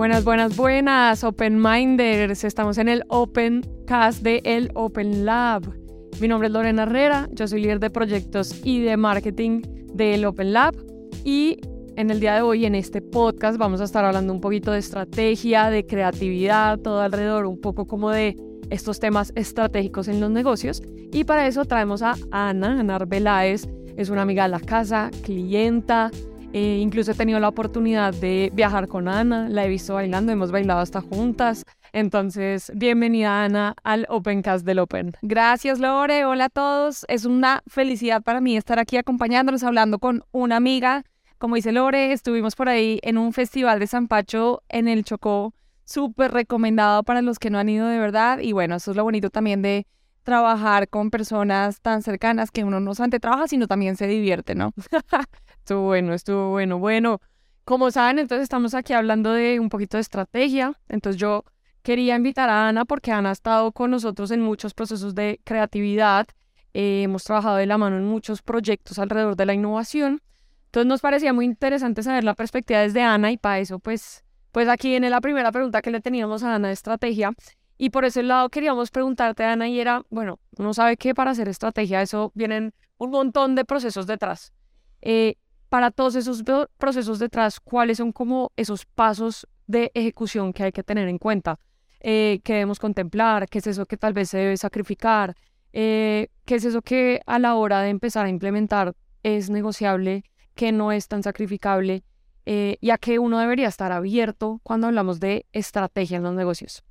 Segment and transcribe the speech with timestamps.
[0.00, 2.44] Buenas, buenas, buenas, Open Minders.
[2.44, 5.74] Estamos en el Open Cast de el Open Lab.
[6.22, 9.60] Mi nombre es Lorena Herrera, yo soy líder de proyectos y de marketing
[9.92, 10.74] del Open Lab.
[11.22, 11.58] Y
[11.96, 14.78] en el día de hoy, en este podcast, vamos a estar hablando un poquito de
[14.78, 18.38] estrategia, de creatividad, todo alrededor, un poco como de
[18.70, 20.82] estos temas estratégicos en los negocios.
[21.12, 26.10] Y para eso traemos a Ana, Ana Arbeláez, es una amiga de la casa, clienta,
[26.52, 30.50] eh, incluso he tenido la oportunidad de viajar con Ana, la he visto bailando, hemos
[30.50, 31.64] bailado hasta juntas.
[31.92, 35.12] Entonces, bienvenida Ana al Opencast del Open.
[35.22, 37.04] Gracias Lore, hola a todos.
[37.08, 41.04] Es una felicidad para mí estar aquí acompañándonos, hablando con una amiga.
[41.38, 45.54] Como dice Lore, estuvimos por ahí en un festival de San Pacho en el Chocó,
[45.84, 48.40] súper recomendado para los que no han ido de verdad.
[48.40, 49.86] Y bueno, eso es lo bonito también de
[50.22, 54.72] trabajar con personas tan cercanas que uno no solamente trabaja, sino también se divierte, ¿no?
[55.60, 56.78] estuvo bueno, estuvo bueno.
[56.78, 57.20] Bueno,
[57.64, 60.72] como saben, entonces estamos aquí hablando de un poquito de estrategia.
[60.88, 61.44] Entonces yo
[61.82, 66.26] quería invitar a Ana porque Ana ha estado con nosotros en muchos procesos de creatividad.
[66.74, 70.20] Eh, hemos trabajado de la mano en muchos proyectos alrededor de la innovación.
[70.66, 74.68] Entonces nos parecía muy interesante saber la perspectiva desde Ana y para eso pues, pues
[74.68, 77.32] aquí viene la primera pregunta que le teníamos a Ana de estrategia.
[77.76, 81.48] Y por ese lado queríamos preguntarte, Ana, y era, bueno, uno sabe que para hacer
[81.48, 84.52] estrategia eso vienen un montón de procesos detrás.
[85.00, 85.36] Eh,
[85.70, 86.42] para todos esos
[86.76, 91.58] procesos detrás, cuáles son como esos pasos de ejecución que hay que tener en cuenta,
[92.00, 95.36] eh, que debemos contemplar, qué es eso que tal vez se debe sacrificar,
[95.72, 100.24] eh, qué es eso que a la hora de empezar a implementar es negociable,
[100.56, 102.02] que no es tan sacrificable,
[102.46, 106.82] eh, y a qué uno debería estar abierto cuando hablamos de estrategia en los negocios.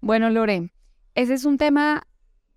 [0.00, 0.72] Bueno, Lore,
[1.16, 2.06] ese es un tema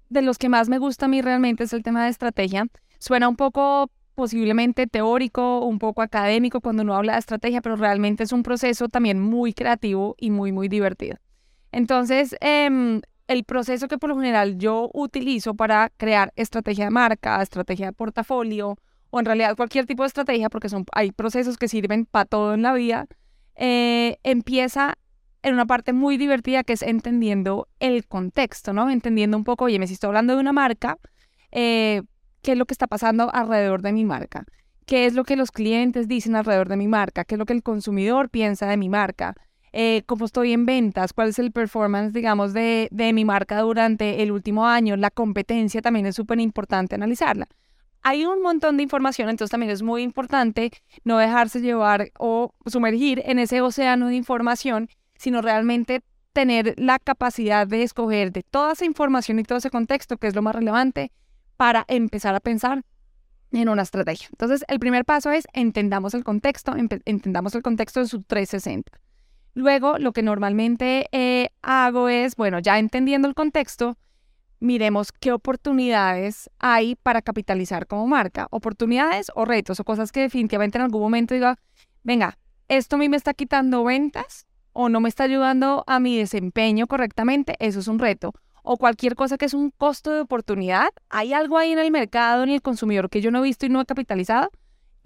[0.09, 2.67] de los que más me gusta a mí realmente, es el tema de estrategia.
[2.99, 8.23] Suena un poco posiblemente teórico, un poco académico cuando uno habla de estrategia, pero realmente
[8.23, 11.17] es un proceso también muy creativo y muy, muy divertido.
[11.71, 17.39] Entonces, em, el proceso que por lo general yo utilizo para crear estrategia de marca,
[17.43, 18.77] estrategia de portafolio,
[19.11, 22.55] o en realidad cualquier tipo de estrategia, porque son, hay procesos que sirven para todo
[22.55, 23.05] en la vida,
[23.53, 24.95] eh, empieza
[25.43, 28.89] en una parte muy divertida que es entendiendo el contexto, ¿no?
[28.89, 30.97] Entendiendo un poco, oye, me si estoy hablando de una marca,
[31.51, 32.01] eh,
[32.47, 34.45] qué es lo que está pasando alrededor de mi marca,
[34.85, 37.51] qué es lo que los clientes dicen alrededor de mi marca, qué es lo que
[37.51, 39.35] el consumidor piensa de mi marca,
[39.73, 44.23] eh, cómo estoy en ventas, cuál es el performance, digamos, de, de mi marca durante
[44.23, 47.49] el último año, la competencia también es súper importante analizarla.
[48.01, 50.71] Hay un montón de información, entonces también es muy importante
[51.03, 54.87] no dejarse llevar o sumergir en ese océano de información,
[55.17, 55.99] sino realmente
[56.31, 60.35] tener la capacidad de escoger de toda esa información y todo ese contexto, que es
[60.35, 61.11] lo más relevante,
[61.57, 62.83] para empezar a pensar
[63.51, 64.27] en una estrategia.
[64.31, 66.73] Entonces, el primer paso es entendamos el contexto,
[67.05, 68.91] entendamos el contexto de su 360.
[69.53, 73.97] Luego, lo que normalmente eh, hago es, bueno, ya entendiendo el contexto,
[74.59, 80.77] miremos qué oportunidades hay para capitalizar como marca, oportunidades o retos o cosas que definitivamente
[80.77, 81.57] en algún momento diga,
[82.03, 86.17] venga, esto a mí me está quitando ventas o no me está ayudando a mi
[86.17, 88.33] desempeño correctamente, eso es un reto
[88.67, 92.45] o cualquier cosa que es un costo de oportunidad, hay algo ahí en el mercado
[92.45, 94.49] ni el consumidor que yo no he visto y no he capitalizado,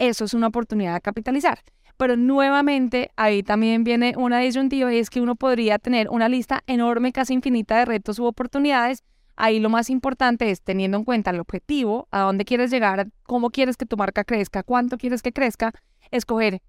[0.00, 1.60] eso es una oportunidad de capitalizar.
[1.96, 6.64] Pero nuevamente ahí también viene una disyuntiva y es que uno podría tener una lista
[6.66, 9.04] enorme, casi infinita de retos u oportunidades.
[9.36, 13.50] Ahí lo más importante es teniendo en cuenta el objetivo, a dónde quieres llegar, cómo
[13.50, 15.72] quieres que tu marca crezca, cuánto quieres que crezca,
[16.10, 16.62] escoger,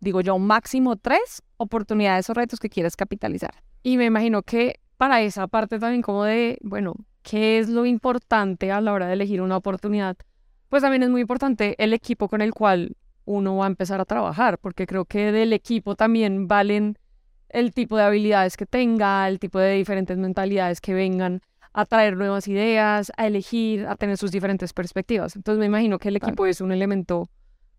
[0.00, 3.54] digo yo, máximo tres oportunidades o retos que quieres capitalizar.
[3.82, 8.72] Y me imagino que para esa parte también como de, bueno, ¿qué es lo importante
[8.72, 10.16] a la hora de elegir una oportunidad?
[10.68, 14.04] Pues también es muy importante el equipo con el cual uno va a empezar a
[14.04, 16.98] trabajar, porque creo que del equipo también valen
[17.48, 21.40] el tipo de habilidades que tenga, el tipo de diferentes mentalidades que vengan
[21.72, 25.36] a traer nuevas ideas, a elegir, a tener sus diferentes perspectivas.
[25.36, 27.28] Entonces me imagino que el equipo es un elemento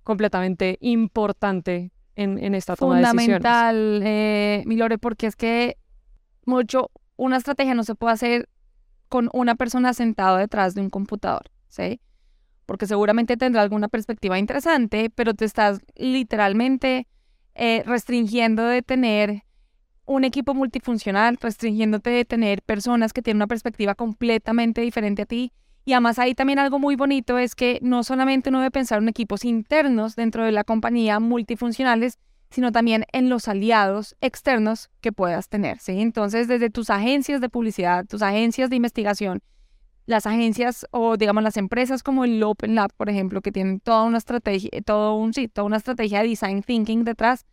[0.03, 3.25] completamente importante en, en esta toma de decisiones.
[3.25, 5.77] Fundamental, eh, Milore, porque es que
[6.45, 8.49] mucho una estrategia no se puede hacer
[9.09, 11.99] con una persona sentada detrás de un computador, ¿sí?
[12.65, 17.07] Porque seguramente tendrá alguna perspectiva interesante, pero te estás literalmente
[17.55, 19.43] eh, restringiendo de tener
[20.05, 25.51] un equipo multifuncional, restringiéndote de tener personas que tienen una perspectiva completamente diferente a ti.
[25.85, 29.09] Y además ahí también algo muy bonito es que no solamente uno debe pensar en
[29.09, 35.49] equipos internos dentro de la compañía multifuncionales, sino también en los aliados externos que puedas
[35.49, 35.99] tener, ¿sí?
[35.99, 39.41] Entonces, desde tus agencias de publicidad, tus agencias de investigación,
[40.05, 44.03] las agencias o digamos las empresas como el Open Lab, por ejemplo, que tienen toda
[44.03, 47.45] una estrategia, todo un, sí, toda una estrategia de design thinking detrás,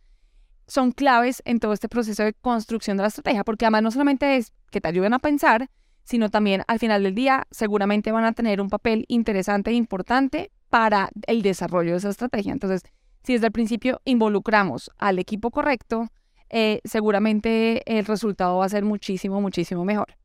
[0.67, 4.37] son claves en todo este proceso de construcción de la estrategia, porque además no solamente
[4.37, 5.69] es que te ayuden a pensar,
[6.03, 10.51] sino también al final del día seguramente van a tener un papel interesante e importante
[10.69, 12.53] para el desarrollo de esa estrategia.
[12.53, 12.83] Entonces,
[13.25, 16.09] si desde el principio involucramos al equipo correcto,
[16.49, 20.15] eh, seguramente el resultado va a ser muchísimo, muchísimo mejor.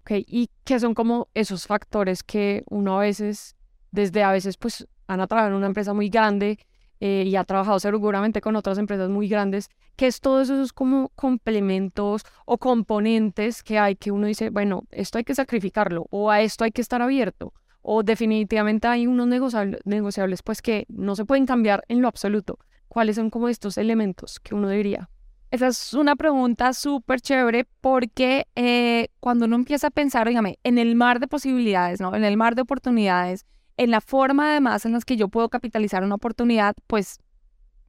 [0.00, 3.56] Ok, ¿y qué son como esos factores que uno a veces,
[3.92, 6.58] desde a veces, pues, han trabajado en una empresa muy grande
[7.00, 11.10] eh, y ha trabajado seguramente con otras empresas muy grandes, que es todos esos como
[11.10, 16.40] complementos o componentes que hay que uno dice, bueno, esto hay que sacrificarlo o a
[16.42, 17.52] esto hay que estar abierto
[17.86, 22.58] o definitivamente hay unos negociables pues que no se pueden cambiar en lo absoluto.
[22.88, 25.10] ¿Cuáles son como estos elementos que uno diría?
[25.50, 30.78] Esa es una pregunta súper chévere porque eh, cuando uno empieza a pensar, dígame, en
[30.78, 32.14] el mar de posibilidades, ¿no?
[32.16, 33.44] En el mar de oportunidades,
[33.76, 37.18] en la forma además en las que yo puedo capitalizar una oportunidad, pues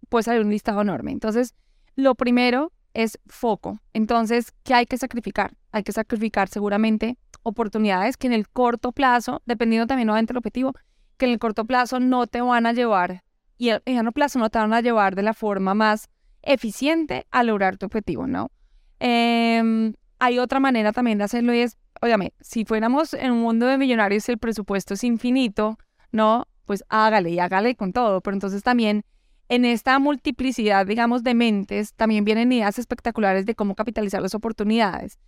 [0.09, 1.11] puede salir un listado enorme.
[1.11, 1.55] Entonces,
[1.95, 3.79] lo primero es foco.
[3.93, 5.53] Entonces, ¿qué hay que sacrificar?
[5.71, 10.73] Hay que sacrificar seguramente oportunidades que en el corto plazo, dependiendo también nuevamente del objetivo,
[11.17, 13.23] que en el corto plazo no te van a llevar
[13.57, 16.09] y en el largo plazo no te van a llevar de la forma más
[16.41, 18.51] eficiente a lograr tu objetivo, ¿no?
[18.99, 23.65] Em, hay otra manera también de hacerlo y es, óyame, si fuéramos en un mundo
[23.67, 25.77] de millonarios el presupuesto es infinito,
[26.11, 26.47] ¿no?
[26.65, 29.03] Pues hágale y hágale con todo, pero entonces también
[29.47, 35.19] en esta multiplicidad, digamos, de mentes, también vienen ideas espectaculares de cómo capitalizar las oportunidades.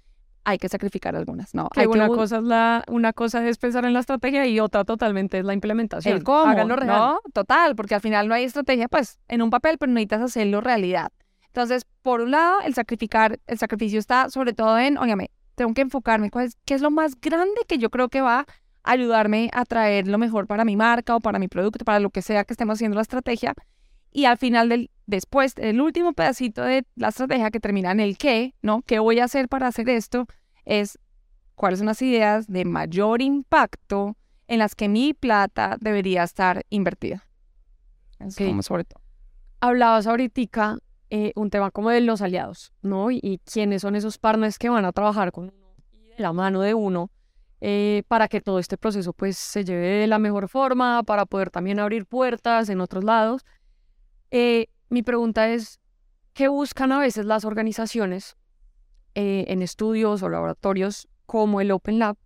[0.50, 1.68] Hay que sacrificar algunas, ¿no?
[1.76, 5.40] Hay una, cosa es la, una cosa es pensar en la estrategia y otra totalmente
[5.40, 6.16] es la implementación.
[6.16, 7.20] El cómo, ¿no?
[7.34, 11.12] Total, porque al final no hay estrategia, pues, en un papel, pero necesitas hacerlo realidad.
[11.48, 15.82] Entonces, por un lado, el sacrificar, el sacrificio está sobre todo en, óyame, tengo que
[15.82, 18.46] enfocarme, ¿cuál es, ¿qué es lo más grande que yo creo que va
[18.84, 22.10] a ayudarme a traer lo mejor para mi marca o para mi producto, para lo
[22.10, 23.54] que sea que estemos haciendo la estrategia?
[24.14, 28.18] Y al final del, después, el último pedacito de la estrategia que termina en el
[28.18, 28.84] qué, ¿no?
[28.84, 30.28] ¿Qué voy a hacer para hacer esto?
[30.66, 31.00] Es
[31.56, 34.16] cuáles son las ideas de mayor impacto
[34.48, 37.26] en las que mi plata debería estar invertida.
[38.38, 39.02] como sobre todo.
[39.60, 40.78] Hablabas ahorita
[41.10, 43.12] eh, un tema como de los aliados, ¿no?
[43.12, 46.62] Y, quiénes son esos partners que van a trabajar con uno y de la mano
[46.62, 47.10] de uno
[47.60, 51.50] eh, para que todo este proceso pues se lleve de la mejor forma, para poder
[51.50, 53.46] también abrir puertas en otros lados.
[54.32, 55.80] Eh, mi pregunta es,
[56.34, 58.38] ¿qué buscan a veces las organizaciones
[59.14, 62.18] en estudios o laboratorios como el Open Lab?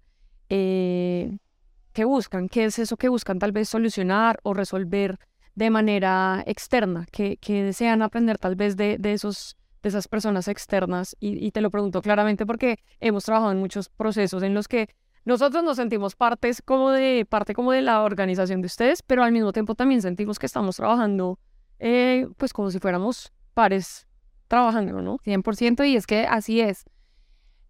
[0.50, 2.50] ¿Qué buscan?
[2.50, 5.18] ¿Qué es eso que buscan tal vez solucionar o resolver
[5.56, 11.16] de manera externa, que, desean aprender tal vez de, esos, de esas personas externas.
[11.20, 14.90] Y, te lo pregunto claramente porque hemos trabajado en muchos procesos en los que
[15.26, 19.32] nosotros nos sentimos partes como de, parte como de la organización de ustedes, pero al
[19.32, 21.38] mismo tiempo también sentimos que estamos trabajando
[21.82, 24.08] eh, pues como si fuéramos pares
[24.48, 25.18] trabajando, ¿no?
[25.26, 26.86] 100% y es que así es.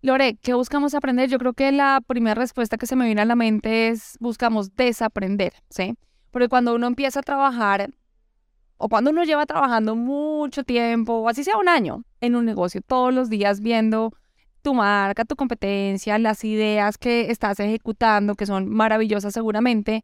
[0.02, 1.30] Lore, ¿qué buscamos aprender?
[1.30, 4.76] Yo creo que la primera respuesta que se me viene a la mente es buscamos
[4.76, 5.96] desaprender, ¿sí?
[6.32, 7.92] Porque cuando uno empieza a trabajar,
[8.78, 12.82] o cuando uno lleva trabajando mucho tiempo, o así sea un año, en un negocio,
[12.82, 14.12] todos los días viendo
[14.62, 20.04] tu marca, tu competencia, las ideas que estás ejecutando, que son maravillosas seguramente,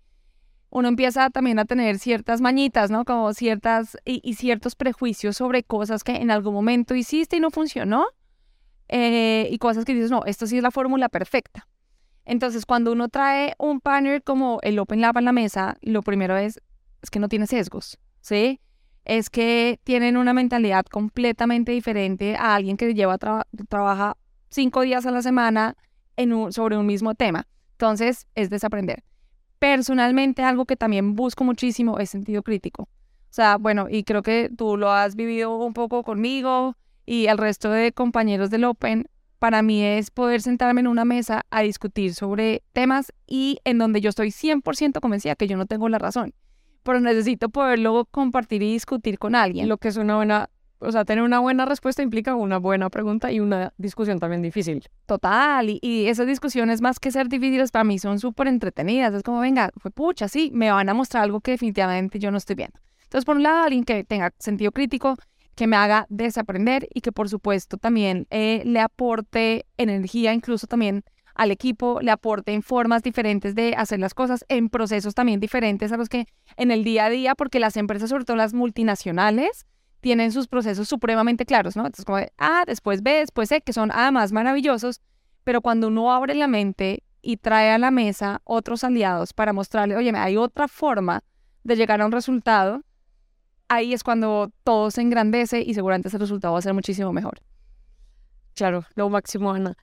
[0.69, 3.05] uno empieza también a tener ciertas mañitas, ¿no?
[3.05, 8.05] Como ciertas y, ciertos prejuicios sobre cosas que en algún momento hiciste y no funcionó.
[8.89, 11.67] Eh, y cosas que dices, no, esto sí es la fórmula perfecta.
[12.25, 16.37] Entonces, cuando uno trae un partner como el Open Lab a la mesa, lo primero
[16.37, 16.61] es,
[17.01, 18.59] es que no tiene sesgos, ¿sí?
[19.05, 24.17] Es que tienen una mentalidad completamente diferente a alguien que lleva trabaja
[24.49, 25.77] cinco días a la semana
[26.17, 27.47] en sobre un mismo tema.
[27.73, 29.03] Entonces, es desaprender.
[29.59, 32.83] Personalmente, algo que también busco muchísimo es sentido crítico.
[32.83, 37.37] O sea, bueno, y creo que tú lo has vivido un poco conmigo y el
[37.37, 39.07] resto de compañeros del Open,
[39.39, 44.01] para mí es poder sentarme en una mesa a discutir sobre temas y en donde
[44.01, 46.33] yo estoy 100% convencida que yo no tengo la razón,
[46.83, 49.69] pero necesito poderlo compartir y discutir con alguien.
[49.69, 50.49] Lo que es una buena,
[50.79, 54.87] o sea, tener una buena respuesta implica una buena pregunta y una discusión también difícil.
[55.05, 59.13] Total, y, esas discusiones más que ser difíciles para mí son súper entretenidas.
[59.13, 62.37] Es como, venga, fue pucha, sí, me van a mostrar algo que definitivamente yo no
[62.37, 62.79] estoy viendo.
[63.03, 65.15] Entonces, por un lado, alguien que tenga sentido crítico,
[65.55, 71.03] que me haga desaprender y que por supuesto también eh, le aporte energía, incluso también
[71.33, 75.91] al equipo, le aporte en formas diferentes de hacer las cosas, en procesos también diferentes
[75.91, 76.25] a los que
[76.57, 79.65] en el día a día, porque las empresas, sobre todo las multinacionales,
[80.07, 81.81] tienen sus procesos supremamente claros, ¿no?
[81.81, 85.01] Entonces, como, ah, después B, después C, que son además maravillosos,
[85.43, 89.97] pero cuando uno abre la mente y trae a la mesa otros aliados para mostrarle,
[89.97, 91.25] oye, hay otra forma
[91.65, 92.83] de llegar a un resultado,
[93.67, 97.41] ahí es cuando todo se engrandece y seguramente ese resultado va a ser muchísimo mejor.
[98.55, 99.75] Claro, lo máximo, Ana.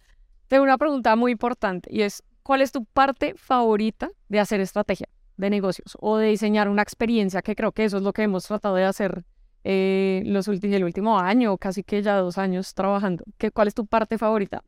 [0.48, 5.06] Tengo una pregunta muy importante y es, ¿cuál es tu parte favorita de hacer estrategia
[5.36, 7.42] de negocios o de diseñar una experiencia?
[7.42, 9.22] Que creo que eso es lo que hemos tratado de hacer
[9.64, 13.24] eh, los últimos, el último año, casi que ya dos años trabajando.
[13.38, 14.62] ¿Qué, ¿Cuál es tu parte favorita?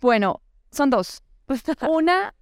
[0.00, 1.22] Bueno, son dos.
[1.88, 2.34] Una,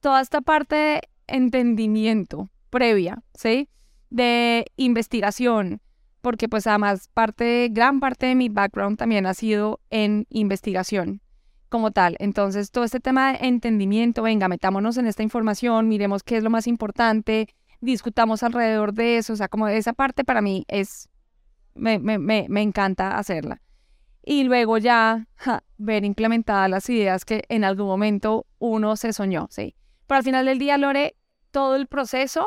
[0.00, 3.68] toda esta parte de entendimiento previa, ¿sí?
[4.08, 5.80] De investigación,
[6.22, 11.20] porque pues además parte, gran parte de mi background también ha sido en investigación
[11.68, 12.16] como tal.
[12.20, 16.50] Entonces, todo este tema de entendimiento, venga, metámonos en esta información, miremos qué es lo
[16.50, 17.48] más importante,
[17.80, 21.08] discutamos alrededor de eso, o sea, como esa parte para mí es,
[21.74, 23.60] me, me, me, me encanta hacerla.
[24.22, 25.28] Y luego ya
[25.78, 29.76] ver implementadas las ideas que en algún momento uno se soñó, ¿sí?
[30.06, 31.16] Pero al final del día, Lore,
[31.50, 32.46] todo el proceso,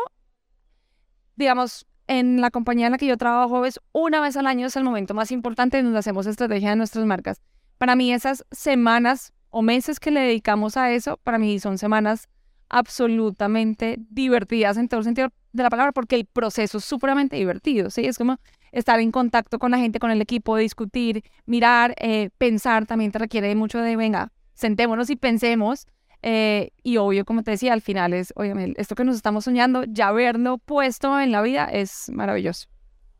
[1.36, 4.76] digamos, en la compañía en la que yo trabajo es una vez al año es
[4.76, 7.42] el momento más importante en donde hacemos estrategia de nuestras marcas.
[7.78, 12.28] Para mí esas semanas o meses que le dedicamos a eso, para mí son semanas
[12.70, 17.90] absolutamente divertidas en todo el sentido de la palabra, porque el proceso es supremamente divertido,
[17.90, 18.06] ¿sí?
[18.06, 18.38] Es como
[18.72, 23.20] estar en contacto con la gente, con el equipo, discutir, mirar, eh, pensar, también te
[23.20, 25.88] requiere mucho de, venga, sentémonos y pensemos
[26.22, 29.84] eh, y obvio, como te decía, al final es, obviamente, esto que nos estamos soñando,
[29.86, 32.68] ya verlo puesto en la vida es maravilloso.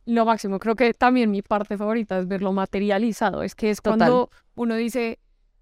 [0.06, 3.44] Lo máximo, creo que también mi parte favorita es verlo materializado.
[3.44, 5.20] Es que es cuando uno dice,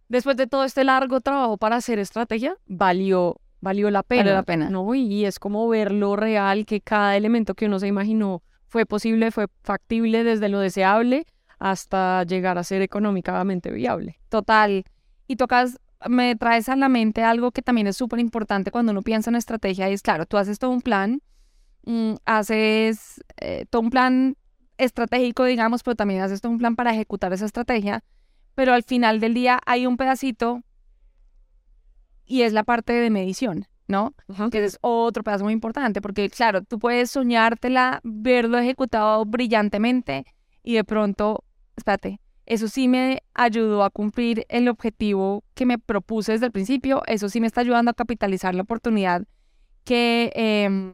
[0.08, 4.24] después de todo este largo trabajo para hacer estrategia, valió, valió la pena.
[4.24, 4.70] Valió la pena.
[4.70, 4.94] ¿no?
[4.96, 9.48] Y es como verlo real, que cada elemento que uno se imaginó fue posible, fue
[9.64, 11.26] factible desde lo deseable
[11.60, 14.20] hasta llegar a ser económicamente viable.
[14.30, 14.84] Total.
[15.28, 19.02] Y tocas me traes a la mente algo que también es súper importante cuando uno
[19.02, 21.22] piensa en estrategia y es, claro, tú haces todo un plan,
[21.86, 24.38] mm, haces eh, todo un plan
[24.78, 28.04] estratégico, digamos, pero también haces todo un plan para ejecutar esa estrategia,
[28.54, 30.62] pero al final del día hay un pedacito
[32.28, 34.14] y es la parte de medición, ¿no?
[34.52, 40.26] Que es otro pedazo muy importante, porque claro, tú puedes soñártela, verlo ejecutado brillantemente
[40.62, 41.46] y de pronto,
[41.78, 47.04] espérate, eso sí me ayudó a cumplir el objetivo que me propuse desde el principio.
[47.06, 49.24] Eso sí me está ayudando a capitalizar la oportunidad
[49.84, 50.94] que, em,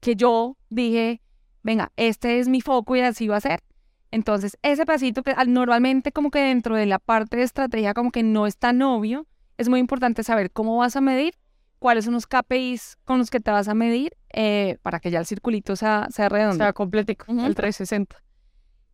[0.00, 1.20] que yo dije,
[1.62, 3.62] venga, este es mi foco y así va a ser.
[4.10, 8.22] Entonces, ese pasito que normalmente como que dentro de la parte de estrategia como que
[8.24, 9.26] no es tan obvio,
[9.58, 11.34] es muy importante saber cómo vas a medir,
[11.78, 15.18] cuáles son los KPIs con los que te vas a medir eh, para que ya
[15.18, 16.64] el circulito sea, sea redondo.
[16.64, 18.16] Sea completico, el 360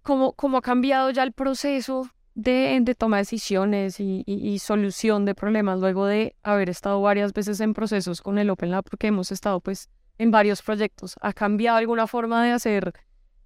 [0.04, 5.24] cómo, cómo ha cambiado ya el proceso de, de toma de decisiones y, y, solución
[5.24, 9.08] de problemas luego de haber estado varias veces en procesos con el Open Lab, porque
[9.08, 11.16] hemos estado pues en varios proyectos.
[11.20, 12.92] ¿Ha cambiado alguna forma de hacer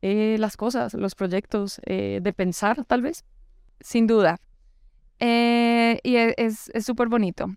[0.03, 3.25] eh, las cosas, los proyectos, eh, de pensar tal vez?
[3.81, 4.41] Sin duda.
[5.21, 7.49] Eh, y e, es súper bonito.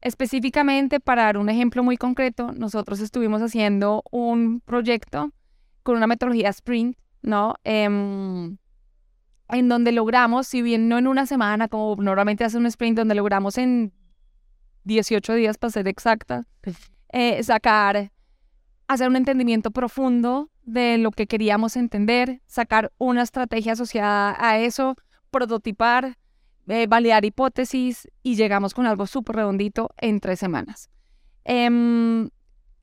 [0.00, 5.30] Específicamente, para dar un ejemplo muy concreto, nosotros estuvimos haciendo un proyecto
[5.82, 7.54] con una metodología sprint ¿no?
[7.64, 8.58] Em,
[9.48, 13.14] en donde logramos, si bien no en una semana, como normalmente hace un sprint, donde
[13.14, 13.92] logramos en
[14.84, 16.46] 18 días, para ser exacta,
[17.10, 18.12] eh, sacar,
[18.88, 24.96] hacer un entendimiento profundo de lo que queríamos entender, sacar una estrategia asociada a eso,
[25.30, 26.18] prototipar,
[26.68, 30.90] eh, validar hipótesis y llegamos con algo súper redondito en tres semanas.
[31.44, 32.28] Em,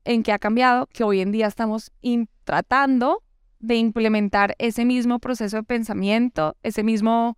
[0.04, 0.88] ¿En qué ha cambiado?
[0.88, 1.92] Que hoy en día estamos
[2.44, 3.24] tratando
[3.60, 7.38] de implementar ese mismo proceso de pensamiento, ese mismo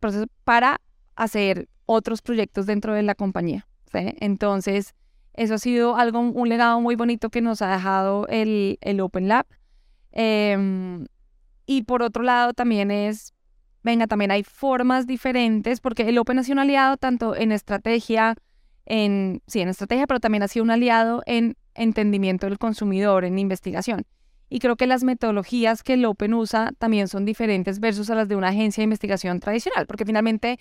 [0.00, 0.80] proceso para
[1.14, 3.66] hacer otros proyectos dentro de la compañía.
[3.92, 4.94] Entonces,
[5.34, 9.28] eso ha sido algo, un legado muy bonito que nos ha dejado el, el Open
[9.28, 9.46] Lab.
[10.12, 11.06] Em,
[11.66, 13.33] y por otro lado, también es,
[13.84, 18.34] venga, también hay formas diferentes, porque el Open ha sido un aliado tanto en estrategia,
[18.86, 23.38] en, sí, en estrategia, pero también ha sido un aliado en entendimiento del consumidor, en
[23.38, 24.04] investigación.
[24.48, 28.28] Y creo que las metodologías que el Open usa también son diferentes versus a las
[28.28, 30.58] de una agencia de investigación tradicional, porque finalmente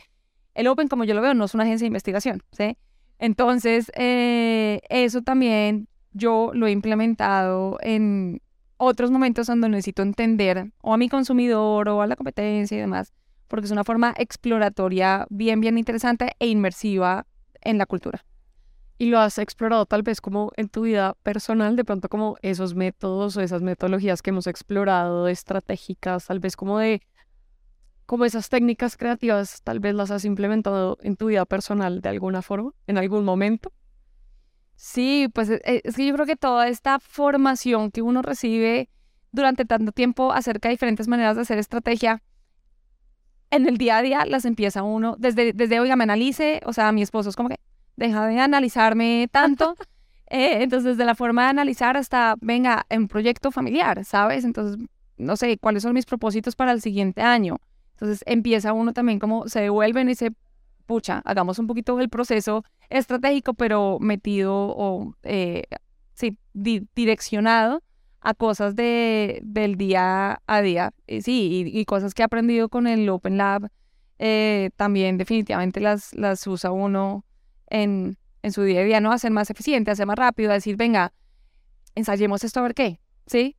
[0.53, 2.77] el Open, como yo lo veo, no es una agencia de investigación, ¿sí?
[3.19, 8.41] Entonces, eh, eso también yo lo he implementado en
[8.83, 13.13] otros momentos donde necesito entender o a mi consumidor o a la competencia y demás,
[13.47, 17.25] porque es una forma exploratoria bien, bien interesante e inmersiva
[17.61, 18.23] en la cultura
[18.97, 22.73] y lo has explorado tal vez como en tu vida personal, de pronto como esos
[22.75, 27.01] métodos o esas metodologías que hemos explorado estratégicas, tal vez como de
[28.05, 32.41] como esas técnicas creativas, tal vez las has implementado en tu vida personal de alguna
[32.41, 33.71] forma, en algún momento.
[34.75, 38.89] Sí, pues e, e, es que yo creo que toda esta formación que uno recibe
[39.31, 42.21] durante tanto tiempo acerca de diferentes maneras de hacer estrategia,
[43.53, 46.91] en el día a día las empieza uno, desde, desde oiga, me analice, o sea,
[46.91, 47.59] mi esposo es como que,
[47.95, 49.75] deja de analizarme tanto.
[50.35, 54.45] Eh, entonces, desde la forma de analizar hasta, venga, en proyecto familiar, ¿sabes?
[54.45, 54.83] Entonces,
[55.17, 57.57] no sé, cuáles son mis propósitos para el siguiente año.
[57.91, 60.31] Entonces, empieza uno también como se devuelven y se,
[60.85, 65.63] pucha, hagamos un poquito el proceso estratégico, pero metido o, eh,
[66.13, 67.81] sí, direccionado
[68.21, 70.93] a cosas de, del día a día.
[71.07, 73.69] Y sí, y, cosas que he aprendido con el Open Lab,
[74.19, 77.25] eh, también definitivamente las, las usa uno
[77.67, 79.11] en, en su día a día, ¿no?
[79.11, 81.13] A ser más eficiente, a ser más rápido, a decir, venga,
[81.95, 83.57] ensayemos esto a ver qué, ¿sí?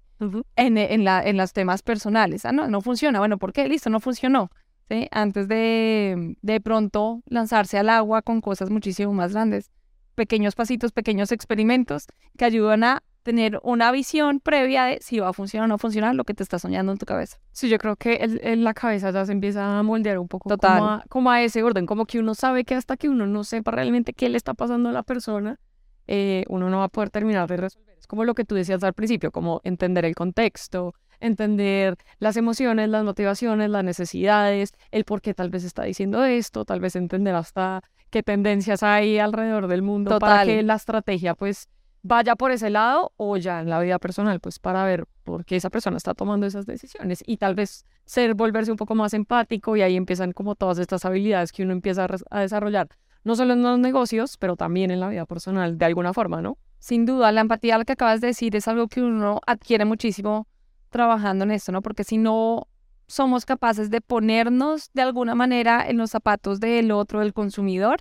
[0.56, 2.44] en, en, la, en los temas personales.
[2.44, 3.18] Ah, no, no funciona.
[3.18, 3.68] Bueno, ¿por qué?
[3.68, 4.50] Listo, no funcionó.
[4.88, 5.08] ¿Sí?
[5.10, 9.70] Antes de de pronto lanzarse al agua con cosas muchísimo más grandes.
[10.14, 12.06] Pequeños pasitos, pequeños experimentos
[12.38, 16.14] que ayudan a tener una visión previa de si va a funcionar o no funcionar
[16.14, 17.38] lo que te está soñando en tu cabeza.
[17.52, 20.78] Sí, yo creo que en la cabeza ya se empieza a moldear un poco Total.
[20.78, 23.42] Como, a, como a ese orden, como que uno sabe que hasta que uno no
[23.42, 25.58] sepa realmente qué le está pasando a la persona,
[26.06, 27.96] eh, uno no va a poder terminar de resolver.
[27.98, 32.88] Es como lo que tú decías al principio, como entender el contexto, entender las emociones,
[32.88, 37.34] las motivaciones, las necesidades, el por qué tal vez está diciendo esto, tal vez entender
[37.34, 41.68] hasta qué tendencias hay alrededor del mundo para que la estrategia pues
[42.02, 45.56] vaya por ese lado o ya en la vida personal, pues para ver por qué
[45.56, 49.74] esa persona está tomando esas decisiones y tal vez ser, volverse un poco más empático
[49.74, 52.88] y ahí empiezan como todas estas habilidades que uno empieza a, desarrollar,
[53.24, 56.58] no solo en los negocios, pero también en la vida personal, de alguna forma, ¿no?
[56.78, 60.46] Sin duda, la empatía, lo que acabas de decir, es algo que uno adquiere muchísimo
[60.94, 61.82] trabajando en esto, ¿no?
[61.82, 62.68] Porque si no
[63.06, 67.98] somos capaces de ponernos de alguna manera en los zapatos del otro, del consumidor,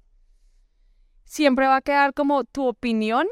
[1.26, 3.28] siempre va a quedar como tu opinión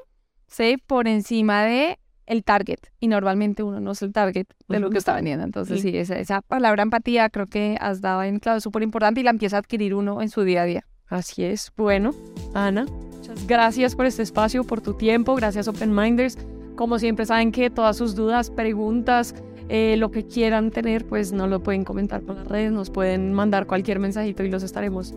[0.51, 0.77] ¿sí?
[0.85, 2.79] Por encima de el target.
[2.99, 5.43] Y normalmente uno no es el target de lo que está vendiendo.
[5.43, 9.23] Entonces, sí, esa, esa, palabra empatía creo que has dado en clave súper importante y
[9.23, 10.85] la empieza a adquirir uno en su día a día.
[11.07, 11.71] Así es.
[11.75, 12.13] Bueno,
[12.53, 15.35] Ana, muchas gracias por este espacio, por tu tiempo.
[15.35, 16.37] Gracias, Open Minders.
[16.75, 19.35] Como siempre, saben que todas sus dudas, preguntas,
[19.73, 23.31] eh, lo que quieran tener, pues no lo pueden comentar por las redes, nos pueden
[23.31, 25.15] mandar cualquier mensajito y los estaremos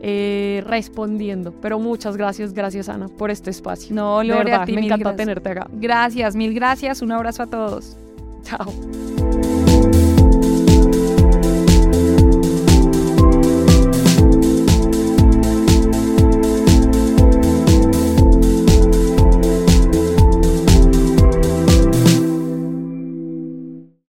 [0.00, 1.52] eh, respondiendo.
[1.62, 3.94] Pero muchas gracias, gracias Ana, por este espacio.
[3.94, 5.68] No, Lore, a ti, me encanta tenerte acá.
[5.74, 7.00] Gracias, mil gracias.
[7.00, 7.96] Un abrazo a todos.
[8.42, 8.66] Chao.